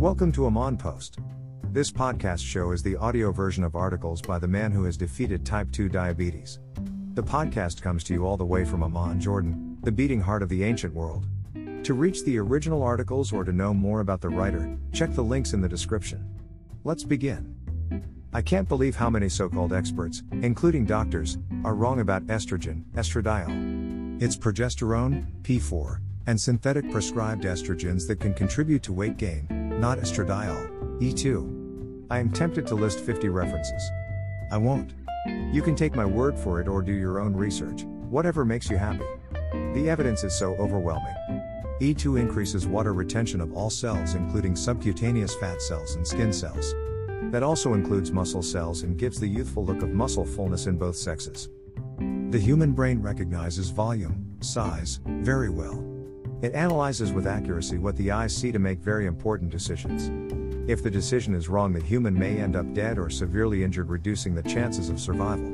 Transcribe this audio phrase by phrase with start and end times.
[0.00, 1.18] Welcome to Amon Post.
[1.72, 5.44] This podcast show is the audio version of articles by the man who has defeated
[5.44, 6.58] type 2 diabetes.
[7.12, 10.48] The podcast comes to you all the way from Amman, Jordan, the beating heart of
[10.48, 11.26] the ancient world.
[11.82, 15.52] To reach the original articles or to know more about the writer, check the links
[15.52, 16.26] in the description.
[16.82, 17.54] Let's begin.
[18.32, 24.22] I can't believe how many so called experts, including doctors, are wrong about estrogen, estradiol.
[24.22, 31.00] It's progesterone, P4, and synthetic prescribed estrogens that can contribute to weight gain, not estradiol,
[31.00, 32.06] E2.
[32.10, 33.90] I am tempted to list 50 references.
[34.52, 34.92] I won't.
[35.52, 38.76] You can take my word for it or do your own research, whatever makes you
[38.76, 39.06] happy.
[39.74, 41.14] The evidence is so overwhelming.
[41.80, 46.74] E2 increases water retention of all cells, including subcutaneous fat cells and skin cells.
[47.32, 50.96] That also includes muscle cells and gives the youthful look of muscle fullness in both
[50.96, 51.48] sexes.
[52.30, 55.89] The human brain recognizes volume, size, very well.
[56.42, 60.10] It analyzes with accuracy what the eyes see to make very important decisions.
[60.70, 64.34] If the decision is wrong, the human may end up dead or severely injured, reducing
[64.34, 65.46] the chances of survival.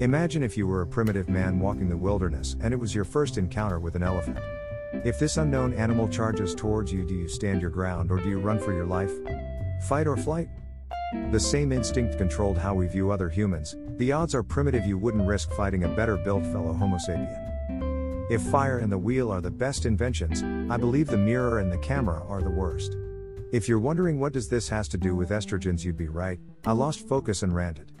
[0.00, 3.38] Imagine if you were a primitive man walking the wilderness and it was your first
[3.38, 4.38] encounter with an elephant.
[5.04, 8.38] If this unknown animal charges towards you, do you stand your ground or do you
[8.38, 9.12] run for your life?
[9.88, 10.48] Fight or flight?
[11.30, 13.76] The same instinct controlled how we view other humans.
[13.96, 17.47] The odds are primitive you wouldn't risk fighting a better built fellow Homo sapien.
[18.30, 21.78] If fire and the wheel are the best inventions, I believe the mirror and the
[21.78, 22.94] camera are the worst.
[23.52, 26.38] If you're wondering what does this has to do with estrogens, you'd be right.
[26.66, 27.92] I lost focus and ranted.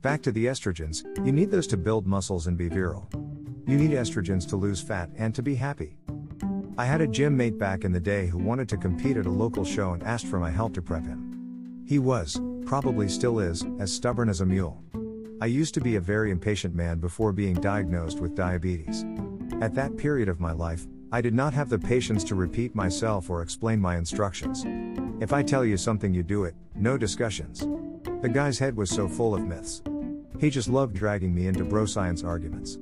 [0.00, 3.10] Back to the estrogens, you need those to build muscles and be virile.
[3.66, 5.98] You need estrogens to lose fat and to be happy.
[6.78, 9.30] I had a gym mate back in the day who wanted to compete at a
[9.30, 11.84] local show and asked for my help to prep him.
[11.86, 14.82] He was, probably still is, as stubborn as a mule.
[15.42, 19.04] I used to be a very impatient man before being diagnosed with diabetes.
[19.60, 23.30] At that period of my life, I did not have the patience to repeat myself
[23.30, 24.64] or explain my instructions.
[25.22, 27.66] If I tell you something, you do it, no discussions.
[28.20, 29.82] The guy's head was so full of myths.
[30.40, 32.78] He just loved dragging me into bro science arguments.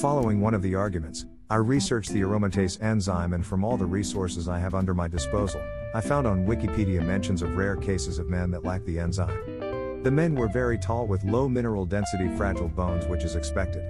[0.00, 4.48] Following one of the arguments, I researched the aromatase enzyme, and from all the resources
[4.48, 5.62] I have under my disposal,
[5.94, 10.02] I found on Wikipedia mentions of rare cases of men that lack the enzyme.
[10.02, 13.82] The men were very tall with low mineral density, fragile bones, which is expected.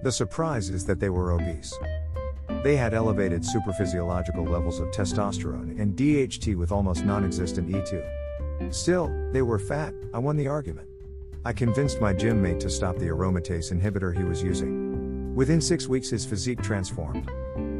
[0.00, 1.74] The surprise is that they were obese.
[2.62, 8.72] They had elevated supraphysiological levels of testosterone and DHT with almost non existent E2.
[8.72, 10.88] Still, they were fat, I won the argument.
[11.44, 15.34] I convinced my gym mate to stop the aromatase inhibitor he was using.
[15.34, 17.28] Within six weeks, his physique transformed.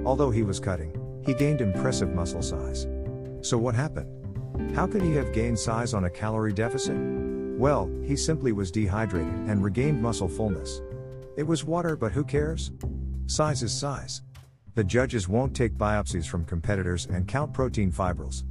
[0.05, 0.93] Although he was cutting,
[1.25, 2.89] he gained impressive muscle size.
[3.43, 4.75] So, what happened?
[4.75, 6.97] How could he have gained size on a calorie deficit?
[7.59, 10.81] Well, he simply was dehydrated and regained muscle fullness.
[11.39, 12.73] It was water, but who cares?
[13.27, 14.23] Size is size.
[14.75, 18.43] The judges won't take biopsies from competitors and count protein fibrils.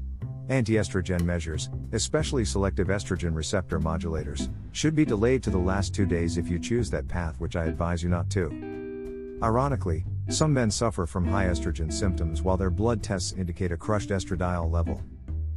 [0.47, 6.37] Anti-estrogen measures, especially selective estrogen receptor modulators, should be delayed to the last two days
[6.37, 9.37] if you choose that path, which I advise you not to.
[9.43, 14.11] Ironically, some men suffer from high estrogen symptoms while their blood tests indicate a crushed
[14.11, 15.03] estradiol level.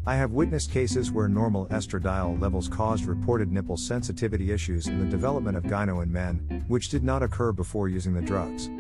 [0.06, 5.04] I have witnessed cases where normal estradiol levels caused reported nipple sensitivity issues in the
[5.04, 8.70] development of gyno in men, which did not occur before using the drugs.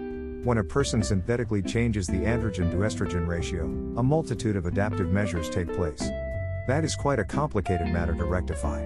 [0.46, 3.66] When a person synthetically changes the androgen to estrogen ratio,
[3.98, 6.00] a multitude of adaptive measures take place.
[6.66, 8.82] That is quite a complicated matter to rectify.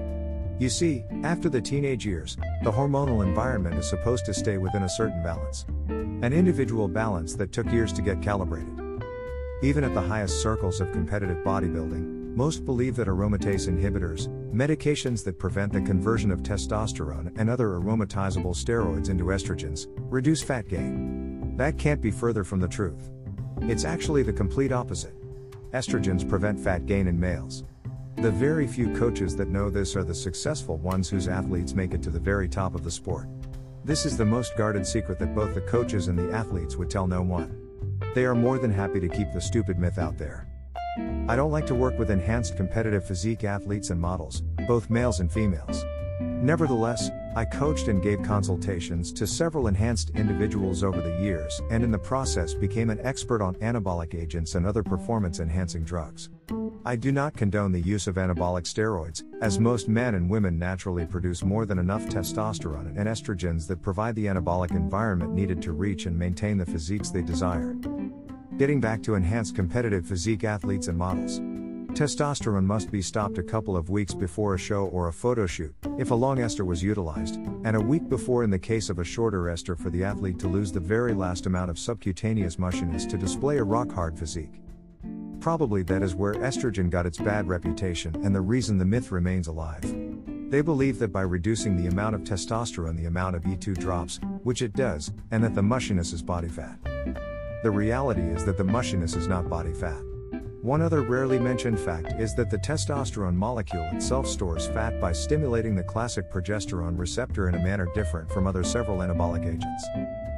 [0.58, 4.88] You see, after the teenage years, the hormonal environment is supposed to stay within a
[4.88, 5.66] certain balance.
[5.88, 8.80] An individual balance that took years to get calibrated.
[9.62, 15.38] Even at the highest circles of competitive bodybuilding, most believe that aromatase inhibitors, medications that
[15.38, 21.56] prevent the conversion of testosterone and other aromatizable steroids into estrogens, reduce fat gain.
[21.56, 23.10] That can't be further from the truth.
[23.62, 25.14] It's actually the complete opposite.
[25.72, 27.64] Estrogens prevent fat gain in males.
[28.16, 32.02] The very few coaches that know this are the successful ones whose athletes make it
[32.02, 33.28] to the very top of the sport.
[33.84, 37.06] This is the most guarded secret that both the coaches and the athletes would tell
[37.06, 37.60] no one.
[38.14, 40.48] They are more than happy to keep the stupid myth out there.
[41.28, 45.30] I don't like to work with enhanced competitive physique athletes and models, both males and
[45.30, 45.84] females.
[46.20, 51.90] Nevertheless, I coached and gave consultations to several enhanced individuals over the years and in
[51.90, 56.28] the process became an expert on anabolic agents and other performance enhancing drugs.
[56.84, 61.06] I do not condone the use of anabolic steroids, as most men and women naturally
[61.06, 66.06] produce more than enough testosterone and estrogens that provide the anabolic environment needed to reach
[66.06, 67.74] and maintain the physiques they desire.
[68.56, 71.40] Getting back to enhanced competitive physique athletes and models.
[71.94, 75.74] Testosterone must be stopped a couple of weeks before a show or a photo shoot,
[75.98, 77.34] if a long ester was utilized,
[77.64, 80.46] and a week before in the case of a shorter ester for the athlete to
[80.46, 84.60] lose the very last amount of subcutaneous mushiness to display a rock hard physique.
[85.40, 89.48] probably that is where estrogen got its bad reputation and the reason the myth remains
[89.48, 89.82] alive.
[90.50, 94.62] They believe that by reducing the amount of testosterone, the amount of E2 drops, which
[94.62, 96.78] it does, and that the mushiness is body fat.
[97.64, 100.02] The reality is that the mushiness is not body fat.
[100.60, 105.74] One other rarely mentioned fact is that the testosterone molecule itself stores fat by stimulating
[105.74, 109.86] the classic progesterone receptor in a manner different from other several anabolic agents.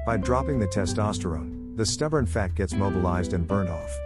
[0.07, 3.99] By dropping the testosterone, the stubborn fat gets mobilized and burned off.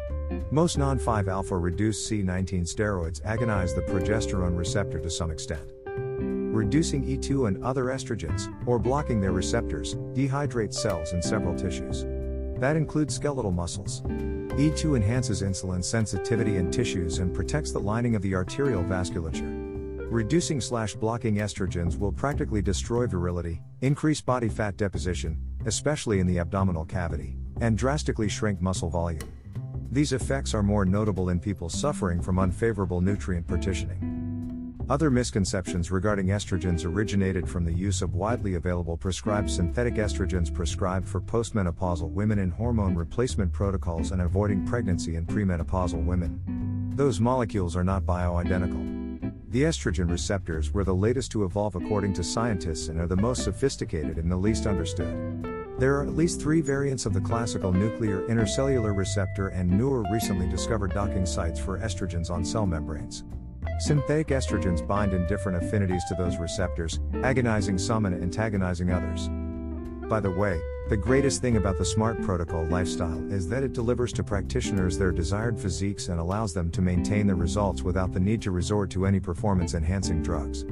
[0.50, 5.70] Most non 5 alpha reduced C19 steroids agonize the progesterone receptor to some extent.
[5.86, 12.06] Reducing E2 and other estrogens, or blocking their receptors, dehydrates cells in several tissues.
[12.60, 14.02] That includes skeletal muscles.
[14.02, 19.56] E2 enhances insulin sensitivity in tissues and protects the lining of the arterial vasculature.
[20.10, 26.38] Reducing slash blocking estrogens will practically destroy virility, increase body fat deposition, especially in the
[26.38, 29.22] abdominal cavity, and drastically shrink muscle volume.
[29.90, 34.19] These effects are more notable in people suffering from unfavorable nutrient partitioning.
[34.90, 41.08] Other misconceptions regarding estrogens originated from the use of widely available prescribed synthetic estrogens prescribed
[41.08, 46.92] for postmenopausal women in hormone replacement protocols and avoiding pregnancy in premenopausal women.
[46.96, 49.32] Those molecules are not bioidentical.
[49.50, 53.44] The estrogen receptors were the latest to evolve according to scientists and are the most
[53.44, 55.46] sophisticated and the least understood.
[55.78, 60.48] There are at least three variants of the classical nuclear intercellular receptor and newer recently
[60.48, 63.22] discovered docking sites for estrogens on cell membranes.
[63.80, 69.30] Synthetic estrogens bind in different affinities to those receptors, agonizing some and antagonizing others.
[70.06, 70.60] By the way,
[70.90, 75.12] the greatest thing about the SMART protocol lifestyle is that it delivers to practitioners their
[75.12, 79.06] desired physiques and allows them to maintain the results without the need to resort to
[79.06, 80.66] any performance enhancing drugs.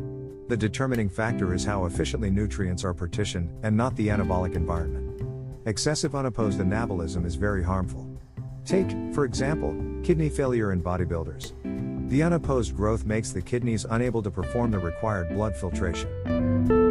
[0.48, 5.22] The determining factor is how efficiently nutrients are partitioned and not the anabolic environment.
[5.64, 8.06] Excessive unopposed anabolism is very harmful.
[8.66, 11.54] Take, for example, kidney failure in bodybuilders.
[12.08, 16.87] The unopposed growth makes the kidneys unable to perform the required blood filtration.